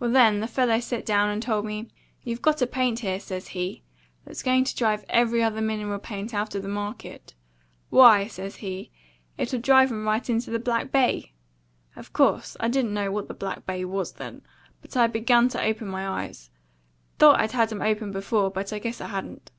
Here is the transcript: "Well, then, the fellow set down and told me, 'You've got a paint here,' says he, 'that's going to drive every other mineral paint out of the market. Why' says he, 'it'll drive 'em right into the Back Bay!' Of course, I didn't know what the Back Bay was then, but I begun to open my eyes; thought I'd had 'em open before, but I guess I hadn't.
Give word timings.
"Well, 0.00 0.10
then, 0.10 0.40
the 0.40 0.46
fellow 0.46 0.80
set 0.80 1.04
down 1.04 1.28
and 1.28 1.42
told 1.42 1.66
me, 1.66 1.88
'You've 2.22 2.40
got 2.40 2.62
a 2.62 2.66
paint 2.66 3.00
here,' 3.00 3.20
says 3.20 3.48
he, 3.48 3.82
'that's 4.24 4.42
going 4.42 4.64
to 4.64 4.74
drive 4.74 5.04
every 5.10 5.42
other 5.42 5.60
mineral 5.60 5.98
paint 5.98 6.32
out 6.32 6.54
of 6.54 6.62
the 6.62 6.70
market. 6.70 7.34
Why' 7.90 8.28
says 8.28 8.56
he, 8.56 8.90
'it'll 9.36 9.60
drive 9.60 9.92
'em 9.92 10.06
right 10.06 10.30
into 10.30 10.50
the 10.50 10.58
Back 10.58 10.90
Bay!' 10.90 11.34
Of 11.96 12.14
course, 12.14 12.56
I 12.58 12.68
didn't 12.68 12.94
know 12.94 13.12
what 13.12 13.28
the 13.28 13.34
Back 13.34 13.66
Bay 13.66 13.84
was 13.84 14.12
then, 14.14 14.40
but 14.80 14.96
I 14.96 15.06
begun 15.06 15.50
to 15.50 15.62
open 15.62 15.86
my 15.86 16.08
eyes; 16.24 16.48
thought 17.18 17.38
I'd 17.38 17.52
had 17.52 17.70
'em 17.70 17.82
open 17.82 18.10
before, 18.10 18.50
but 18.50 18.72
I 18.72 18.78
guess 18.78 19.02
I 19.02 19.08
hadn't. 19.08 19.50